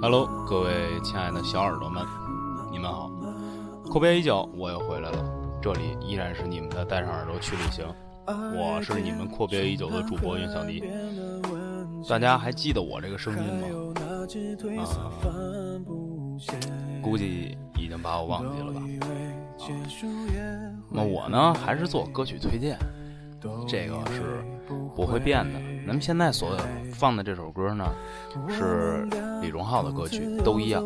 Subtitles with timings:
[0.00, 2.02] Hello，各位亲爱的小耳朵们，
[2.70, 3.10] 你们好！
[3.90, 5.18] 阔别已久，我又回来了。
[5.60, 7.84] 这里依然是你们的带上耳朵去旅行，
[8.26, 10.82] 我是你们阔别已久的主播云小迪。
[12.08, 13.93] 大家还记得我这个声音吗？
[14.78, 14.88] 啊，
[17.02, 18.80] 估计已经把我忘记了吧。
[18.80, 19.68] 啊，
[20.90, 22.78] 那我呢，还是做歌曲推荐，
[23.68, 24.42] 这个是
[24.94, 25.60] 不会变的。
[25.86, 26.56] 咱们现在所
[26.92, 27.84] 放的这首歌呢，
[28.48, 29.06] 是
[29.42, 30.82] 李荣浩的歌曲，都一样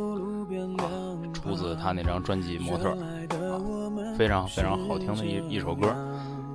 [0.79, 0.85] 啊，
[1.33, 5.95] 出自他那张专辑《模特》啊，非常非常好听的一一首歌，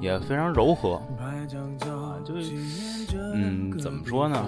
[0.01, 1.57] 也非常柔和啊，就
[3.33, 4.45] 嗯，怎么说呢？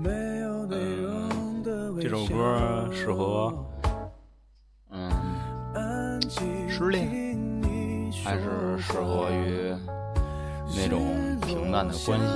[0.00, 1.64] 嗯，
[2.00, 3.52] 这首歌适合
[4.90, 5.10] 嗯
[6.68, 7.10] 失恋，
[8.24, 9.74] 还是适合于？
[10.76, 11.00] 那种
[11.40, 12.26] 平淡的关系，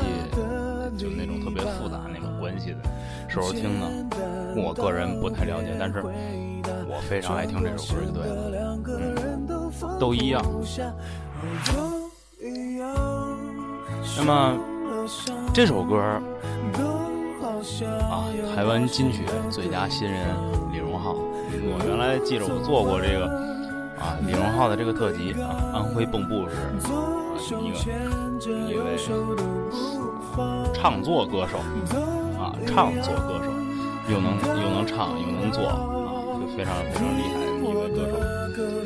[0.99, 2.79] 就那种特别复杂那种关系的
[3.29, 3.87] 时候听呢，
[4.57, 8.81] 我个人不太了解，但是我非常爱听这首歌就对了，
[9.83, 10.43] 嗯，都一样。
[14.17, 14.59] 那么
[15.55, 16.21] 这首歌
[18.11, 20.35] 啊，台湾金曲最佳新人
[20.73, 23.27] 李荣浩，我原来记着我做过这个
[23.99, 26.57] 啊李荣浩的这个特辑啊，安徽蚌埠是。
[27.61, 27.79] 一个
[28.71, 28.97] 一位
[30.73, 31.59] 唱作歌手
[32.39, 33.51] 啊，唱作歌手，
[34.09, 35.79] 又能又能唱又能做啊，
[36.41, 38.13] 就非常非常厉害的一位歌手。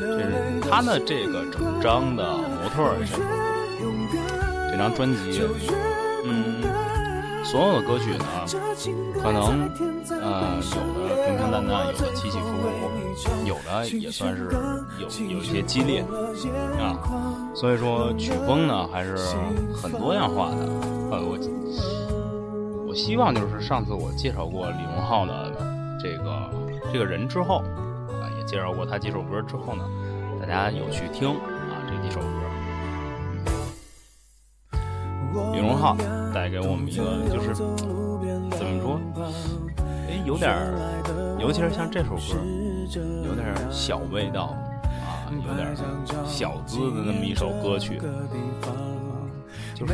[0.01, 2.97] 这是他的这个整张的模特儿
[4.71, 5.43] 这张专辑，
[7.51, 8.25] 所有的歌曲呢，
[9.23, 9.71] 可能
[10.11, 14.51] 呃有的平平淡淡，有的起起伏伏，有的也算是
[14.99, 16.05] 有有一些激烈
[16.79, 16.99] 啊。
[17.55, 19.17] 所以说曲风呢还是
[19.81, 20.57] 很多样化的。
[21.13, 21.39] 呃，我
[22.89, 25.53] 我希望就是上次我介绍过李荣浩的
[26.01, 26.51] 这个
[26.93, 27.63] 这个人之后，
[28.21, 29.85] 啊，也介绍过他几首歌之后呢，
[30.41, 32.27] 大家有去听啊这几首歌。
[35.53, 35.97] 李荣浩
[36.35, 37.65] 带给我们一个就是怎
[38.67, 39.01] 么说？
[40.09, 42.37] 哎，有点儿，尤其是像这首歌，
[43.25, 44.63] 有点小味道啊。
[45.45, 45.75] 有点
[46.25, 48.01] 小资的那么一首歌曲，
[49.75, 49.93] 就是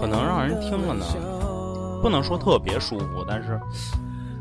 [0.00, 1.04] 可能让人听了呢，
[2.02, 3.58] 不能说特别舒服，但是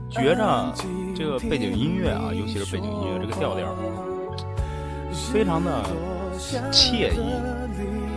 [0.09, 0.73] 觉着
[1.15, 3.75] 这个背景音乐啊，尤其是背景音乐这个调调，
[5.31, 5.83] 非常的
[6.71, 7.39] 惬意，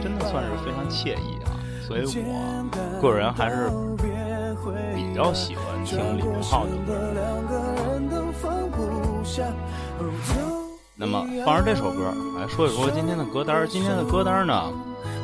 [0.02, 1.37] 真的算是非常惬意。
[1.88, 3.70] 所以我个人还是
[4.94, 6.92] 比较喜欢听李荣浩的歌。
[10.94, 13.66] 那么放上这首歌，来说一说今天的歌单。
[13.66, 14.70] 今天的歌单呢，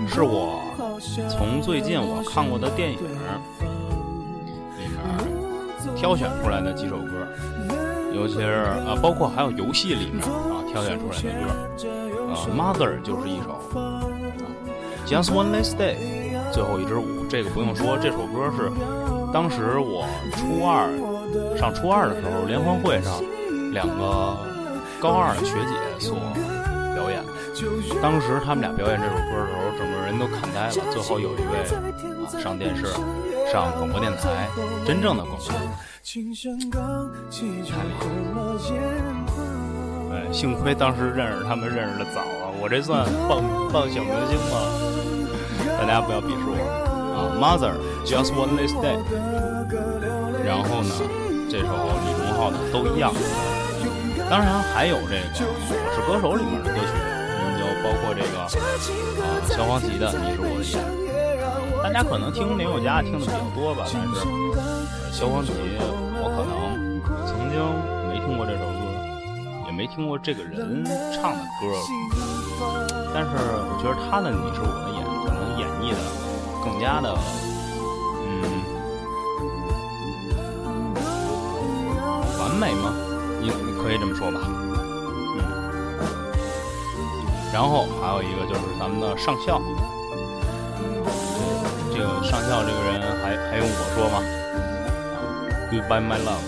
[0.09, 0.63] 是我
[1.29, 3.21] 从最近我看过的电影里面
[5.95, 7.29] 挑选出来的几首歌，
[8.15, 11.53] 尤其是啊，包括还有游戏里面啊挑选出来的歌。
[12.31, 13.61] 呃，Mother 就是一首
[15.07, 15.97] ，Just One Last Day，
[16.55, 18.71] 最后一支舞，这个不用说，这首歌是
[19.33, 20.89] 当时我初二
[21.59, 23.21] 上初二的时候联欢会上
[23.73, 24.55] 两个。
[25.01, 26.17] 高二的学姐所
[26.95, 27.21] 表演，
[28.01, 30.73] 当时他们俩表演这首歌的时候，整个人都看呆了。
[30.91, 31.69] 最后有一位啊
[32.41, 32.87] 上电视，
[33.53, 34.49] 上广播电台，
[34.87, 35.67] 真正的广播电台，
[36.11, 38.25] 太厉害了！
[40.15, 44.55] 哎，幸亏当时认识他们认识的早啊，我这算傍傍小明星吗？
[45.87, 46.57] 大家不要鄙视我
[47.13, 47.77] 啊！Mother
[48.09, 48.97] Just One Last Day，
[50.43, 50.89] 然后呢，
[51.51, 51.69] 这首
[52.01, 53.13] 李荣浩的都一样。
[54.31, 56.97] 当然还有这个《我是歌手》里面的歌曲，
[57.61, 58.49] 就包括这个啊
[59.47, 60.81] 萧煌奇的《你是我的眼》。
[61.83, 64.25] 大家可能听林宥嘉听的比较多吧，但是
[65.13, 65.53] 萧煌奇
[66.17, 66.81] 我可能
[67.29, 67.61] 曾经
[68.09, 68.89] 没听过这首歌，
[69.67, 70.83] 也没听过这个人
[71.13, 71.77] 唱的歌。
[73.13, 73.29] 但是
[73.69, 74.81] 我觉得他的《你是我的》
[76.85, 77.17] 家的
[78.27, 78.29] 嗯
[82.39, 82.95] 完美吗？
[83.41, 83.49] 你
[83.83, 84.39] 可以这么说吧，
[87.55, 89.63] 然后还有一个就是咱们的上校，
[91.91, 94.21] 这个上校这个人还还用我说吗
[95.71, 96.45] ？Goodbye my love。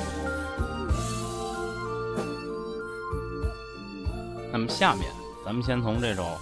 [4.52, 5.10] 那么下面
[5.46, 6.38] 咱们先从这首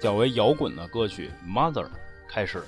[0.00, 1.84] 较为摇滚的歌曲《Mother》
[2.28, 2.62] 开始。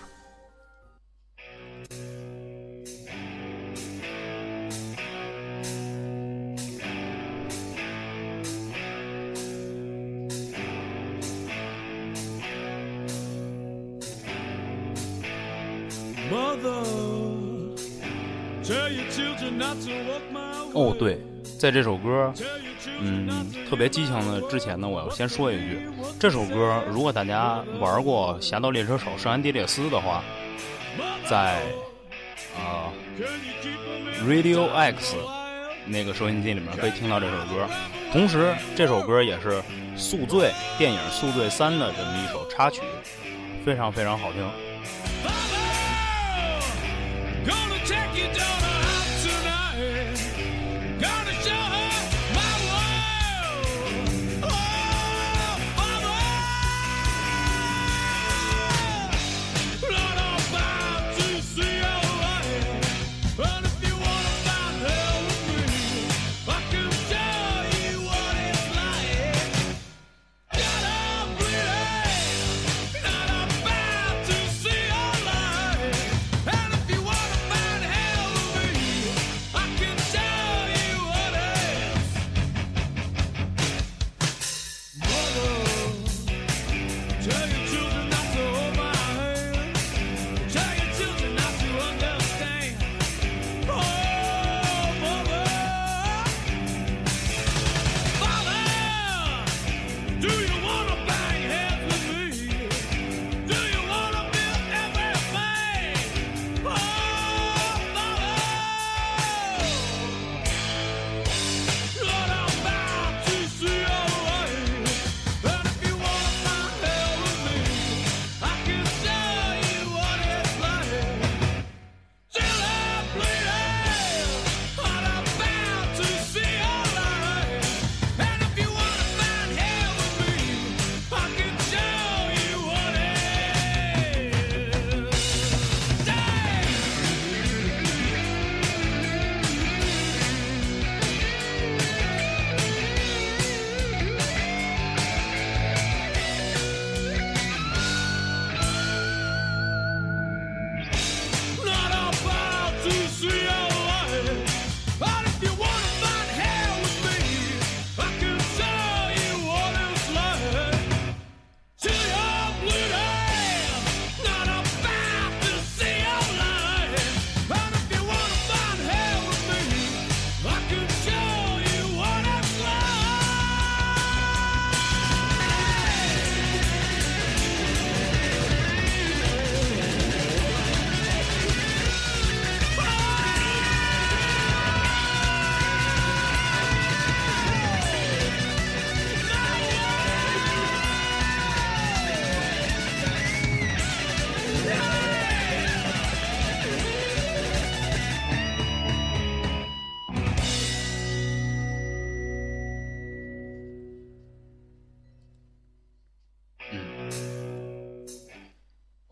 [21.60, 22.32] 在这首歌，
[23.00, 25.82] 嗯，特别激情的之前呢，我要先说一句，
[26.18, 30.24] 这首歌如果大家玩过《侠盗猎车手：圣安地列斯》的话，
[31.28, 31.60] 在
[32.56, 32.88] 啊
[34.26, 35.16] Radio X
[35.84, 37.68] 那个收音机里面可以听到这首歌，
[38.10, 39.50] 同时这首歌也是
[39.94, 40.48] 《宿醉》
[40.78, 42.80] 电影《宿醉三》的这么一首插曲，
[43.66, 44.48] 非常非常好听。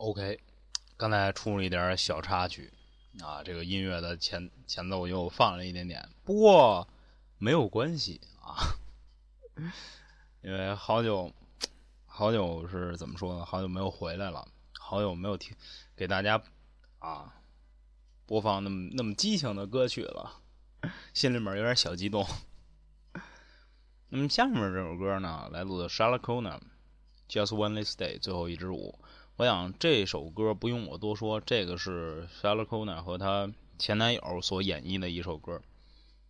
[0.08, 0.40] OK，
[0.96, 2.72] 刚才出了一点小插曲
[3.20, 6.88] 啊，这个音乐的前前奏又放了一点点，不过
[7.36, 8.56] 没有关系啊，
[10.40, 11.30] 因为好久
[12.06, 13.44] 好久是怎么说呢？
[13.44, 14.48] 好久没有回来了，
[14.80, 15.54] 好久没有听
[15.94, 16.42] 给大家
[17.00, 17.34] 啊
[18.24, 20.40] 播放那么那么激情的歌曲了，
[21.12, 22.26] 心里面有点小激动。
[24.08, 26.58] 那么下面这首歌呢，来自 Shalakona，
[27.28, 28.98] 《Just One Last Day》最后一支舞。
[29.38, 35.62] 我想这首歌不用我多说，这个是 s h a l a k o n a 和她前男友所演绎的一首歌，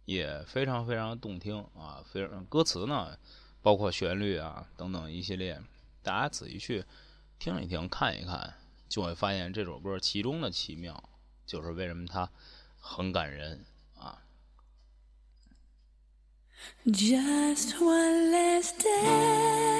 [0.05, 2.05] 也非常非常动听啊！
[2.05, 3.17] 非常歌词呢，
[3.63, 5.59] 包括旋律啊等等一系列，
[6.03, 6.85] 大家仔细去
[7.39, 8.53] 听一听、看一看，
[8.91, 11.03] 就会发现这首歌其中的奇妙，
[11.47, 12.29] 就是为什么它
[12.79, 13.65] 很感人
[13.97, 14.19] 啊
[16.85, 19.79] ！Just one last day.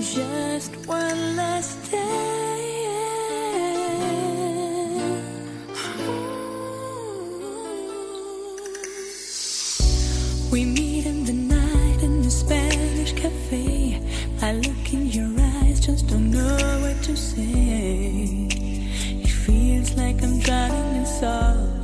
[0.00, 1.98] Just one last day.
[10.52, 14.00] We meet in the night in the Spanish cafe.
[14.40, 18.46] I look in your eyes, just don't know what to say.
[19.24, 21.77] It feels like I'm drowning in salty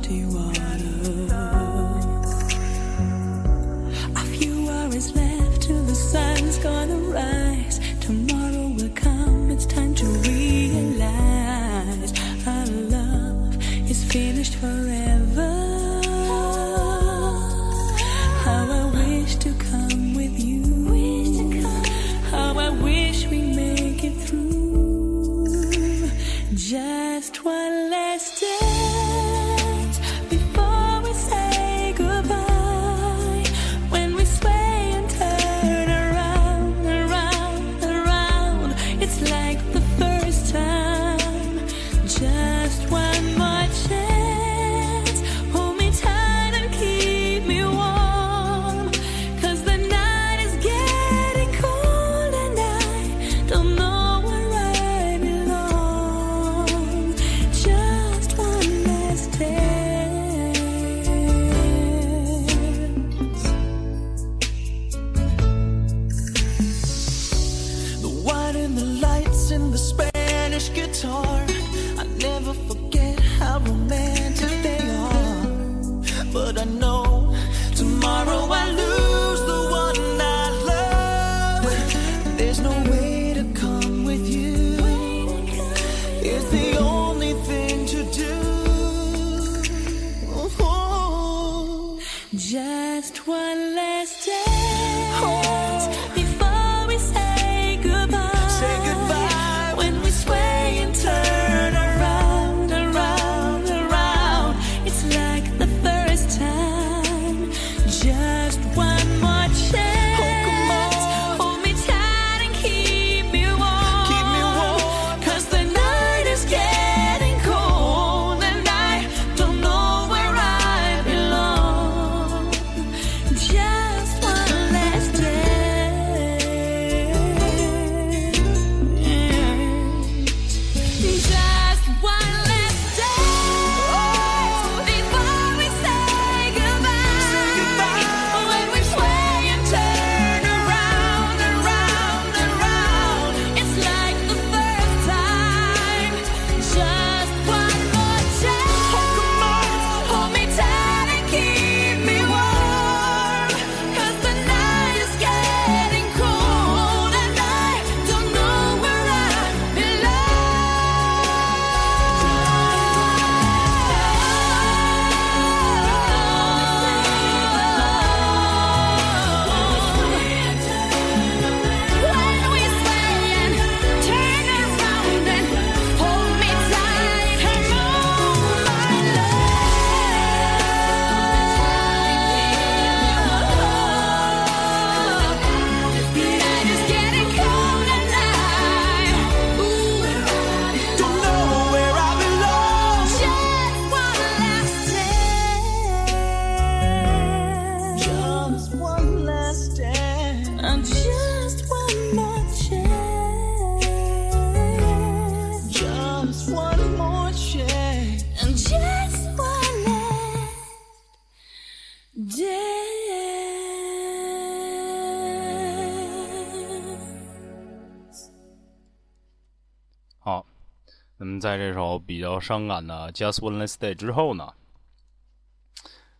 [221.45, 224.51] 在这首比较伤感的《Just One Last Day》之后呢，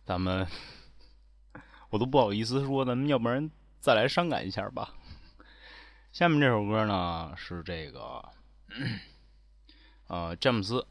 [0.04, 0.46] 咱们
[1.90, 4.94] 我都不好意思说，咱们要不然再来伤感一下吧。
[6.12, 8.24] 下面这首歌呢是这个
[10.06, 10.74] 呃詹姆斯·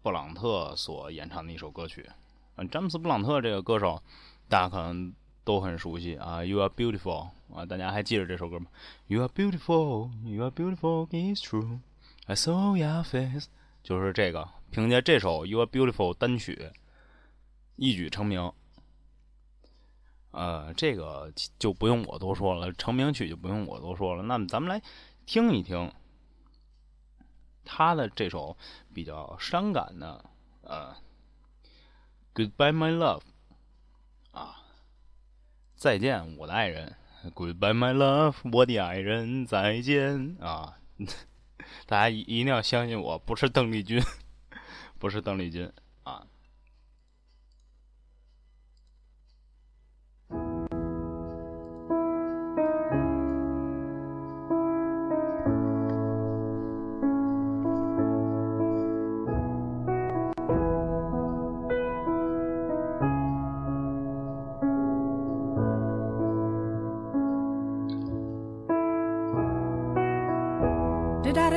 [0.00, 2.08] 布朗特所演唱的一首歌曲。
[2.56, 4.02] 嗯，詹姆斯·布朗特这个歌手
[4.48, 5.12] 大家可能
[5.44, 8.68] 都很熟悉啊，“You Are Beautiful” 啊，大家还记得这首歌吗
[9.08, 11.80] ？“You Are Beautiful, You Are Beautiful, It's True,
[12.24, 13.48] I Saw Your Face。”
[13.82, 16.70] 就是这个，凭借这首《You Are Beautiful》单曲
[17.76, 18.52] 一举成名。
[20.30, 24.22] 呃，这个就不用我多说了，成名曲就不用我多说了。
[24.22, 24.80] 那么咱们来
[25.26, 25.92] 听一听
[27.64, 28.56] 他的这首
[28.94, 30.24] 比较伤感的
[30.62, 30.96] 呃
[32.34, 33.20] 《Goodbye My Love》
[34.38, 34.56] 啊，
[35.76, 36.96] 再见我的爱人，
[37.32, 40.78] 《Goodbye My Love》，我的爱人再见啊。
[41.86, 44.00] 大家一一定要相信我，不是邓丽君，
[44.98, 45.70] 不是邓丽君
[46.04, 46.26] 啊。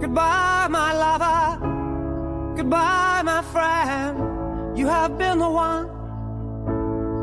[0.00, 2.56] Goodbye, my lover.
[2.56, 4.78] Goodbye, my friend.
[4.78, 5.86] You have been the one.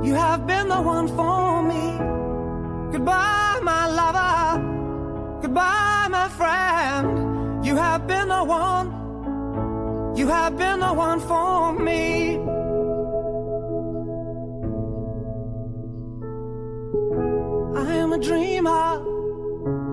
[0.05, 1.97] You have been the one for me.
[2.91, 4.61] Goodbye, my lover.
[5.41, 7.65] Goodbye, my friend.
[7.65, 8.87] You have been the one.
[10.15, 12.35] You have been the one for me.
[17.75, 19.01] I am a dreamer,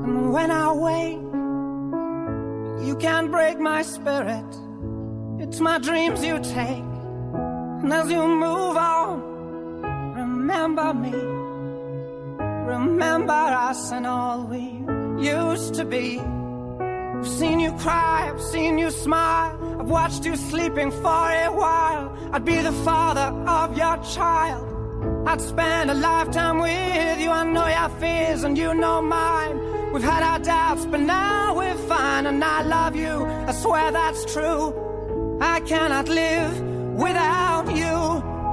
[0.04, 1.23] and when I wake,
[2.84, 4.44] you can't break my spirit.
[5.40, 6.88] It's my dreams you take,
[7.82, 9.20] and as you move on,
[10.14, 11.12] remember me.
[12.74, 14.82] Remember us and all we
[15.22, 16.20] used to be.
[16.20, 22.16] I've seen you cry, I've seen you smile, I've watched you sleeping for a while.
[22.32, 24.74] I'd be the father of your child.
[25.26, 27.30] I'd spend a lifetime with you.
[27.30, 29.73] I know your fears and you know mine.
[29.94, 32.26] We've had our doubts, but now we're fine.
[32.26, 35.38] And I love you, I swear that's true.
[35.40, 36.60] I cannot live
[36.96, 37.94] without you.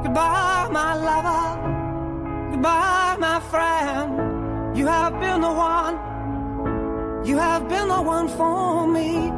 [0.04, 2.51] Goodbye, my lover.
[2.51, 4.77] Goodbye, my friend.
[4.77, 7.25] You have been the one.
[7.25, 9.32] You have been the one for me.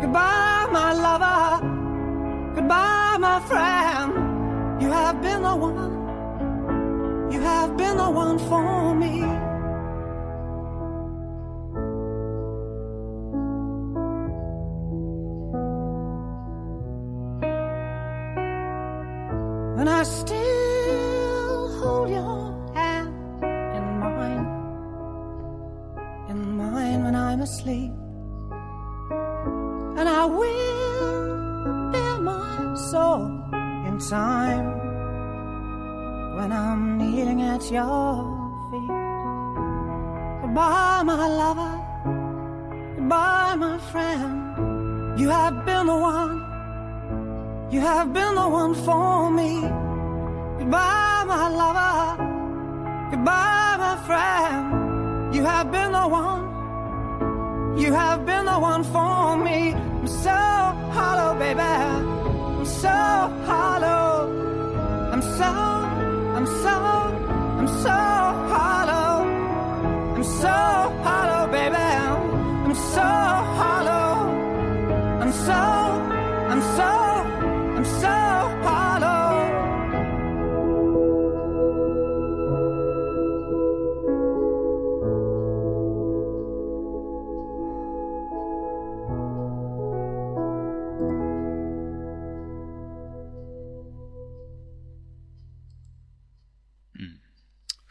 [0.00, 1.64] Goodbye, my lover.
[2.56, 4.82] Goodbye, my friend.
[4.82, 7.30] You have been the one.
[7.30, 9.39] You have been the one for me.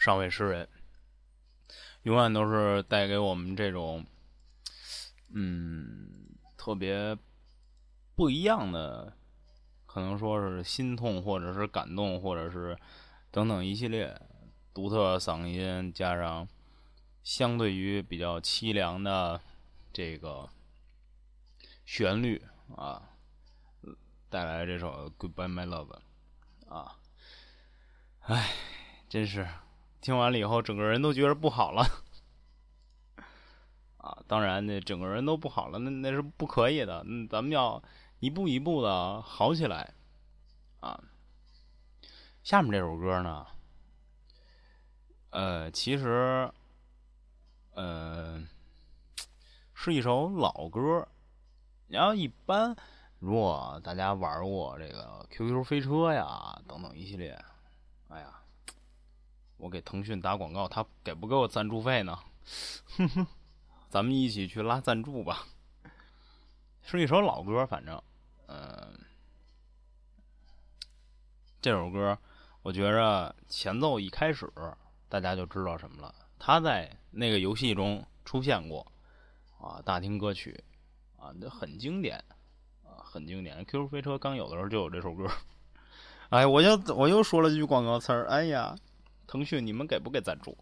[0.10, 0.68] 上位诗人，
[2.02, 4.04] 永远都是带给我们这种，
[5.32, 7.16] 嗯，特别
[8.16, 9.16] 不一样的，
[9.86, 12.76] 可能说是心痛，或者是感动，或者是
[13.30, 14.20] 等等一系列
[14.74, 16.48] 独特嗓音，加上
[17.22, 19.40] 相对于比较凄凉的
[19.94, 20.50] 这个
[21.86, 22.44] 旋律
[22.76, 23.12] 啊，
[24.28, 26.00] 带来这首《Goodbye My Love》
[26.74, 26.98] 啊，
[28.22, 28.56] 唉，
[29.08, 29.48] 真是。
[30.02, 31.84] 听完了以后，整个人都觉得不好了，
[33.98, 37.04] 啊，当然那，整个人都不好了，那那是不可以的。
[37.06, 37.84] 嗯，咱们要
[38.20, 39.94] 一步一步的好起来，
[40.80, 41.04] 啊。
[42.42, 43.46] 下面这首歌呢，
[45.32, 46.50] 呃，其实，
[47.72, 48.42] 呃，
[49.74, 51.06] 是一首老歌。
[51.88, 52.74] 然后一般，
[53.20, 57.38] 如果大家玩过这个 QQ 飞车呀等等一系列，
[58.08, 58.39] 哎呀。
[59.60, 62.18] 我给腾讯打广告，他给不给我赞助费呢？
[62.96, 63.28] 哼哼，
[63.90, 65.46] 咱们一起去拉赞助吧。
[66.82, 68.02] 是一首老歌，反正，
[68.48, 68.98] 嗯，
[71.62, 72.18] 这首歌
[72.62, 74.50] 我觉着前奏一开始
[75.10, 76.16] 大家就知道什么了。
[76.40, 78.90] 他在那个游戏中出现过
[79.60, 80.64] 啊，大厅歌曲
[81.18, 82.18] 啊，那很经典
[82.84, 83.64] 啊，很经典。
[83.66, 85.30] QQ 飞车刚有的时候就有这首歌。
[86.30, 88.74] 哎，我又我又说了句广告词儿，哎呀。
[89.32, 90.58] 腾讯，你们给不给赞助？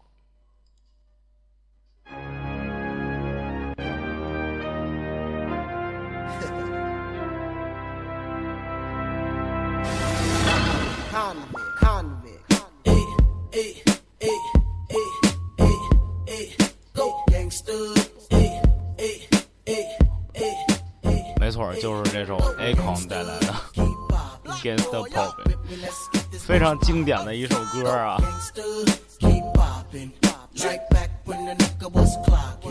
[21.40, 23.46] 没错，就是这首 Akon 带来的
[24.44, 25.32] 《Against the Pop》，
[26.39, 28.17] 非常经典的一首歌啊。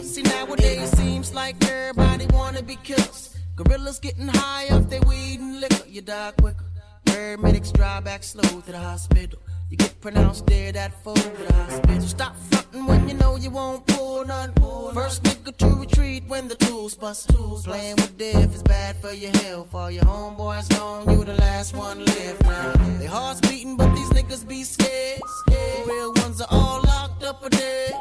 [0.03, 3.31] See nowadays seems like everybody wanna be killers.
[3.55, 5.87] Gorillas getting high off their weed and liquor.
[5.87, 6.65] You die quicker.
[7.05, 9.39] Paramedics drive back slow to the hospital.
[9.71, 12.01] You get pronounced dead at four to the hospital.
[12.01, 14.54] Stop frontin' when you know you won't pull none.
[14.94, 17.30] First nigga to retreat when the tools bust.
[17.30, 19.74] Tools Playing with death is bad for your health.
[19.76, 22.72] All your homeboys gone, you the last one left now.
[22.98, 25.22] Their hearts beating, but these niggas be scared.
[25.48, 27.94] The real ones are all locked up or dead.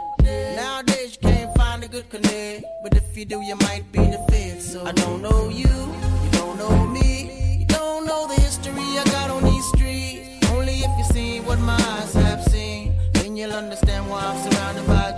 [0.56, 2.64] Nowadays you can't find a good connect.
[2.82, 4.62] But if you do, you might be the fifth.
[4.62, 5.68] So I don't know you,
[6.24, 7.58] you don't know me.
[7.60, 10.48] You don't know the history I got on these streets.
[10.50, 12.94] Only if you see what my eyes have seen.
[13.12, 15.15] Then you'll understand why I'm surrounded by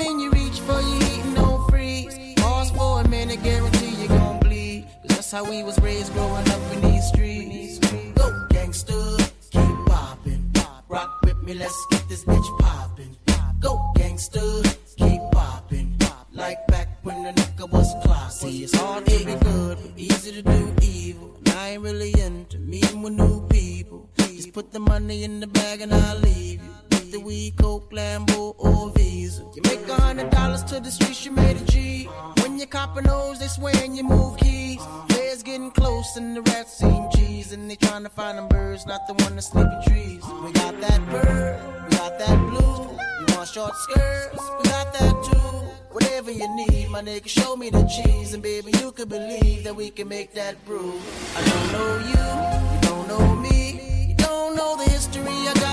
[0.00, 2.34] Recommend you reach for your heat and don't freeze.
[2.36, 4.86] Pause for a minute, guarantee you're bleed.
[5.02, 7.78] Cause that's how we was raised growing up in these streets.
[8.14, 9.16] Go gangster,
[9.50, 10.50] keep poppin'.
[10.88, 13.14] Rock with me, let's get this bitch poppin'.
[13.60, 14.62] Go gangster,
[14.96, 15.98] keep poppin'.
[16.32, 18.64] Like back when the nigga was classy.
[18.64, 21.36] It's hard to be good, easy to do evil.
[21.44, 24.08] And I ain't really into meeting with new people.
[24.16, 26.89] Just put the money in the bag and I'll leave you.
[27.10, 29.42] The weed, coke, Lambo, or Visa.
[29.56, 32.04] You make a hundred dollars to the streets, you made a G.
[32.40, 34.80] When you copping those, they swearing you move keys.
[35.08, 37.52] Feds getting close and the rats seem G's.
[37.52, 40.22] And they trying to find them birds, not the one that sleep in trees.
[40.44, 41.58] We got that bird,
[41.90, 42.96] we got that blue.
[43.18, 45.48] You want short skirts, we got that too.
[45.90, 48.34] Whatever you need, my nigga, show me the cheese.
[48.34, 50.94] And baby, you can believe that we can make that brew.
[51.36, 54.06] I don't know you, you don't know me.
[54.10, 55.69] You don't know the history I got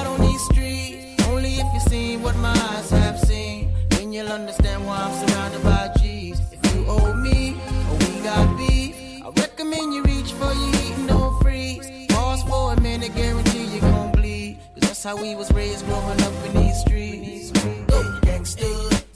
[1.89, 3.71] seen what my eyes have seen.
[3.89, 6.39] Then you'll understand why I'm surrounded by G's.
[6.51, 7.55] If you owe me,
[7.89, 8.95] or we got beef,
[9.25, 11.87] I recommend you reach for your heat and don't freeze.
[12.09, 14.59] Pause for a minute, guarantee you gon' bleed.
[14.73, 17.51] Cause that's how we was raised growing up in these streets.
[17.87, 18.65] Go gangster,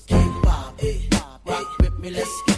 [0.07, 0.87] keep poppin'.
[1.11, 1.17] Eh.
[1.45, 2.50] Rock with me, let's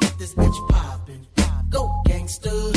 [0.00, 1.26] get this bitch poppin'.
[1.70, 2.72] Go gangster,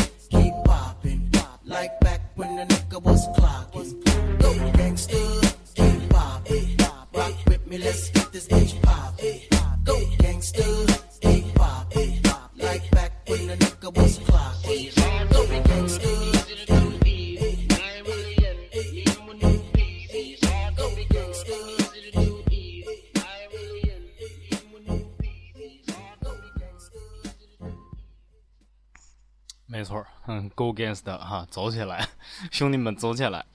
[30.94, 32.08] 哈，走起来，
[32.52, 33.46] 兄弟们走起来，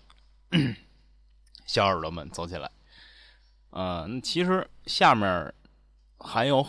[1.66, 2.70] 小耳朵们走起来。
[3.70, 5.52] 嗯，其实下面
[6.18, 6.66] 还有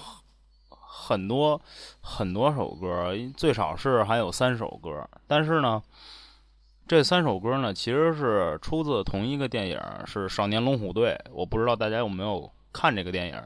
[0.69, 1.59] 很多
[2.01, 5.07] 很多首歌，最少是还有三首歌。
[5.25, 5.81] 但是呢，
[6.87, 11.11] 这三首歌呢，其实是出自同一个电影，是《少年龙虎队》。
[11.31, 13.35] 我不知道大家有没有看这个电影，《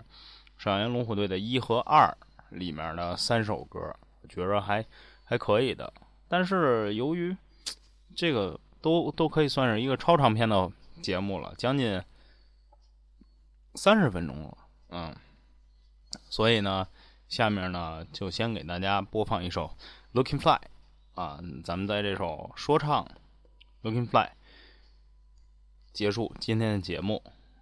[0.57, 2.11] 少年龙虎队》的一和二
[2.49, 3.79] 里面的三首歌，
[4.27, 4.83] 觉着还
[5.23, 5.93] 还可以的。
[6.33, 7.37] 但是由于
[8.15, 10.67] 这个都都可以算是一个超长篇的
[10.99, 12.01] 节目了，将近
[13.75, 14.57] 三十分钟了，
[14.89, 15.15] 嗯，
[16.31, 16.87] 所以呢，
[17.29, 19.77] 下面呢就先给大家播放一首
[20.19, 20.59] 《Looking Fly》
[21.21, 23.07] 啊，咱们在这首说唱
[23.87, 24.25] 《Looking Fly》
[25.93, 27.21] 结束今天的节目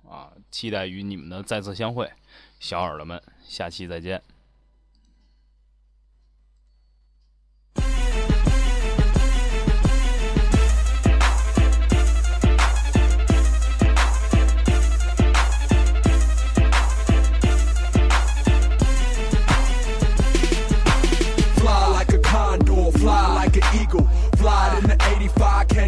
[0.09, 2.09] 啊，期待与你们的再次相会，
[2.61, 4.23] 小耳朵们，下期再见。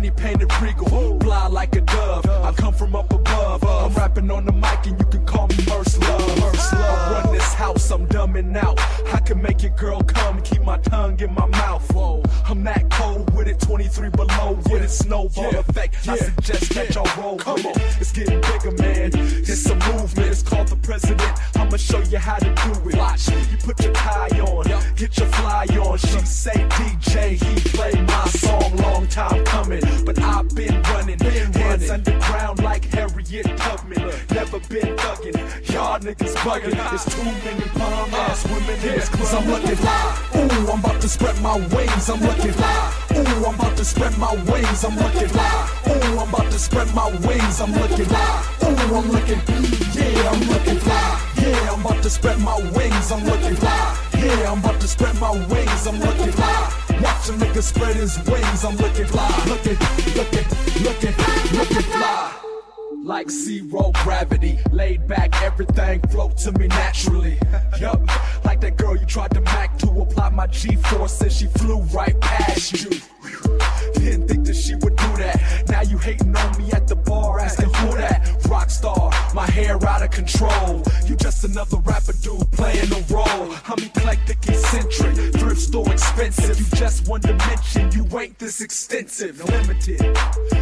[0.04, 1.20] 85, painted regal.
[1.20, 3.64] Fly like a dove, I come from up above.
[3.64, 6.40] I'm rapping on the mic and you can call me Merce Love.
[6.40, 7.26] Merce Love.
[7.26, 8.80] Run this house, I'm dumbing out.
[9.14, 11.90] I can make your girl come, keep my tongue in my mouth.
[11.94, 16.08] Whoa, I'm that cold with it, 23 below with it, snowball effect.
[16.08, 19.12] I suggest that y'all roll Come on, It's getting bigger, man.
[19.14, 21.40] It's a movement, it's called the president.
[21.56, 22.98] I'ma show you how to do it.
[22.98, 25.98] Watch, you put your tie on, get your fly on.
[25.98, 29.53] She say DJ, he play my song, long time coming.
[29.53, 29.53] But I've
[30.54, 34.00] been running, been hands underground like Harriet Tubman.
[34.32, 35.36] Never been thugging,
[35.72, 36.94] y'all niggas bugging.
[36.94, 39.44] It's too many bomb uh, ass women in this club.
[39.44, 40.30] I'm looking fly.
[40.36, 42.10] Ooh, I'm about to spread my wings.
[42.10, 42.94] I'm looking fly.
[43.16, 44.84] Ooh, I'm about to spread my wings.
[44.84, 45.70] I'm looking fly.
[45.88, 47.62] Ooh, I'm about to spread my wings.
[47.62, 48.46] I'm looking fly.
[48.64, 49.42] Ooh, I'm looking.
[49.94, 51.30] Yeah, I'm looking fly.
[51.42, 53.12] Yeah, I'm about to spread my wings.
[53.12, 53.98] I'm looking fly.
[54.18, 55.88] Yeah, I'm about to spread my wings.
[55.88, 56.83] I'm looking fly.
[57.02, 58.64] Watch a nigga spread his wings.
[58.64, 59.30] I'm looking fly.
[59.48, 59.78] Looking,
[60.16, 62.44] looking, looking, looking fly
[63.04, 64.58] like zero gravity.
[64.72, 67.38] Laid back, everything float to me naturally.
[67.80, 68.00] yup,
[68.46, 71.82] like that girl you tried to mac to apply my G force, and she flew
[71.94, 73.00] right past you.
[73.94, 75.66] Didn't think that she would do that.
[75.70, 79.84] Now you hating on me at the bar, asking who that Rock star, My hair
[79.86, 80.84] out of control.
[81.08, 83.56] You just another rapper dude playing a role.
[83.68, 86.60] I'm eclectic, eccentric, thrift store expensive.
[86.60, 90.02] You just one dimension, you ain't this extensive, limited.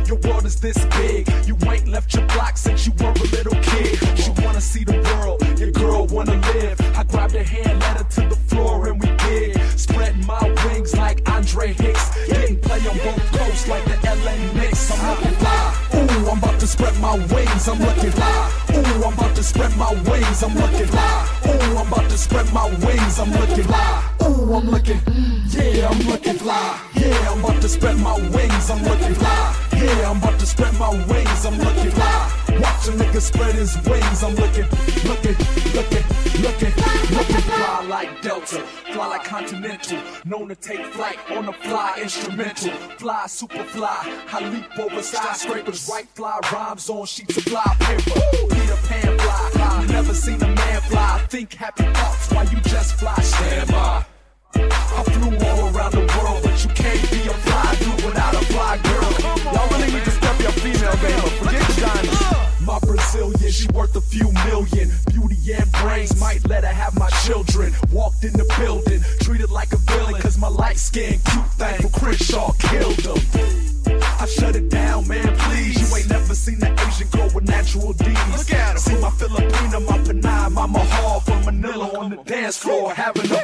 [0.07, 3.59] Your world is this big, you ain't left your block since you were a little
[3.61, 3.99] kid.
[4.25, 6.79] You wanna see the world, your girl wanna live.
[6.95, 9.60] I grabbed her hand, led her to the floor, and we did.
[9.81, 12.27] Spreading my wings like Andre Hicks.
[12.27, 14.91] Getting play on both coasts like the LA Knicks.
[14.91, 15.87] I'm looking fly.
[15.95, 17.67] Ooh, I'm about to spread my wings.
[17.67, 18.51] I'm looking fly.
[18.75, 20.43] Ooh, I'm about to spread my wings.
[20.43, 21.29] I'm looking fly.
[21.47, 23.19] Ooh, I'm about to spread my wings.
[23.19, 24.03] I'm looking fly.
[24.21, 24.99] Ooh, I'm looking.
[25.47, 26.90] Yeah, I'm looking fly.
[27.01, 28.69] Yeah, I'm about to spread my wings.
[28.69, 29.55] I'm looking fly.
[29.73, 31.45] Yeah, I'm about to spread my wings.
[31.45, 32.41] I'm looking fly.
[32.61, 34.23] Watch a nigga spread his wings.
[34.23, 34.67] I'm looking,
[35.09, 35.35] looking,
[35.73, 36.05] looking,
[36.45, 36.73] looking,
[37.17, 38.59] looking fly like Delta,
[38.93, 39.99] fly like Continental.
[40.25, 42.71] Known to take flight on a fly instrumental.
[42.99, 43.99] Fly, super fly.
[44.31, 45.89] I leap over skyscrapers.
[45.91, 48.21] Write fly rhymes on sheets of fly paper.
[48.53, 49.85] Peter Pan fly.
[49.89, 51.25] Never seen a man fly.
[51.29, 53.15] Think happy thoughts while you just fly.
[53.15, 54.05] Stand by.
[54.97, 58.43] I flew all around the world, but you can't be a fly dude without a
[58.51, 59.11] fly girl.
[59.53, 61.31] Y'all really need to step your female game up.
[61.39, 62.21] Forget diamonds.
[62.65, 64.91] My Brazilian, she worth a few million.
[65.07, 67.73] Beauty and brains might let her have my children.
[67.91, 71.91] Walked in the building, treated like a villain, cause my light skin cute thing from
[71.91, 73.51] Crenshaw killed him.
[74.21, 75.81] I shut it down, man, please.
[75.81, 78.07] You ain't never seen an Asian girl with natural D's.
[78.37, 78.77] Look at her.
[78.77, 83.40] See my Filipina, my Panay, my Mahal from Manila on the dance floor having a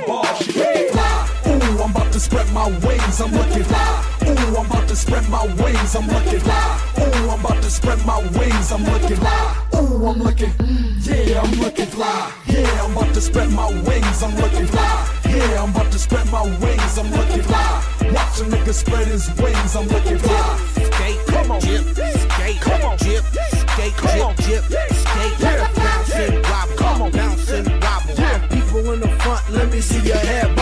[2.27, 3.21] spread my wings.
[3.21, 4.03] I'm looking fly.
[4.27, 5.95] Ooh, I'm about to spread my wings.
[5.95, 6.65] I'm looking fly.
[6.99, 8.71] Ooh, I'm about to spread my wings.
[8.71, 9.55] I'm looking fly.
[9.75, 10.51] Ooh, I'm looking.
[11.07, 12.31] Yeah, I'm looking fly.
[12.47, 14.21] Yeah, I'm about to spread my wings.
[14.23, 14.95] I'm looking fly.
[15.29, 16.97] Yeah, I'm about to spread my wings.
[16.97, 17.69] I'm looking fly.
[18.15, 19.75] Watch a nigga spread his wings.
[19.75, 20.57] I'm looking fly.
[20.89, 21.61] Skate, Come on.
[21.61, 22.97] jip, skate, Come on.
[22.97, 23.23] jip,
[23.71, 24.35] skate, Come on.
[24.47, 24.63] jip,
[25.03, 25.67] skate, Yeah.
[25.75, 27.11] bounce and wobble, Come on.
[27.11, 28.15] bounce and wobble.
[28.17, 28.37] Yeah.
[28.49, 30.56] People in the front, let me see you